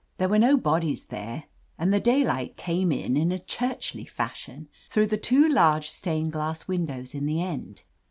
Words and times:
There 0.17 0.29
were 0.29 0.39
no 0.39 0.57
bodies 0.57 1.03
there, 1.03 1.43
and 1.77 1.93
the 1.93 1.99
daylight 1.99 2.57
came 2.57 2.91
in 2.91 3.15
in 3.15 3.39
churchly 3.45 4.03
fashion 4.05 4.67
through 4.89 5.05
the 5.05 5.15
two 5.15 5.47
large 5.47 5.91
stained 5.91 6.31
glass 6.31 6.67
windows 6.67 7.13
in 7.13 7.27
the 7.27 7.39
end. 7.43 7.83